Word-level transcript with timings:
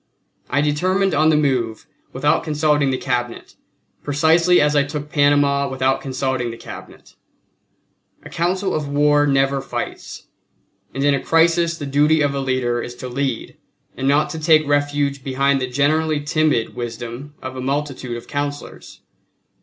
I 0.49 0.61
determined 0.61 1.13
on 1.13 1.29
the 1.29 1.37
move 1.37 1.85
without 2.11 2.43
consulting 2.43 2.89
the 2.89 2.97
Cabinet, 2.97 3.53
precisely 4.01 4.59
as 4.59 4.75
I 4.75 4.81
took 4.83 5.11
Panama 5.11 5.69
without 5.69 6.01
consulting 6.01 6.49
the 6.49 6.57
Cabinet. 6.57 7.13
A 8.23 8.29
council 8.31 8.73
of 8.73 8.87
war 8.87 9.27
never 9.27 9.61
fights, 9.61 10.23
and 10.91 11.03
in 11.03 11.13
a 11.13 11.19
crisis 11.23 11.77
the 11.77 11.85
duty 11.85 12.21
of 12.21 12.33
a 12.33 12.39
leader 12.39 12.81
is 12.81 12.95
to 12.95 13.07
lead 13.07 13.57
and 13.95 14.07
not 14.07 14.31
to 14.31 14.39
take 14.39 14.65
refuge 14.65 15.23
behind 15.23 15.61
the 15.61 15.67
generally 15.69 16.19
timid 16.19 16.73
wisdom 16.73 17.35
of 17.39 17.55
a 17.55 17.61
multitude 17.61 18.17
of 18.17 18.27
councillors. 18.27 19.01